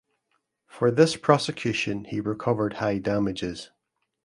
For 0.65 0.89
this 0.89 1.15
prosecution 1.15 2.05
he 2.05 2.19
recovered 2.21 2.73
high 2.77 2.97
damages. 2.97 3.69